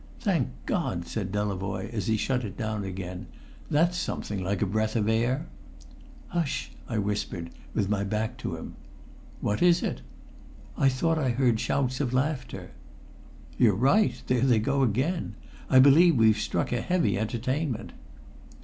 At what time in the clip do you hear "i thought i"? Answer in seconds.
10.75-11.29